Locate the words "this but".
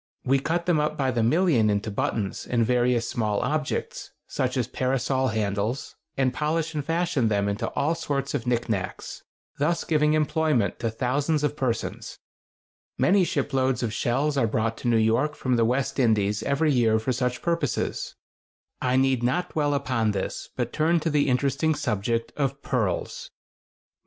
20.13-20.73